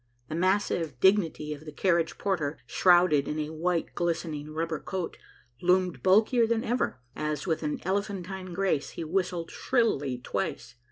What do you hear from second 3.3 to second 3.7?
a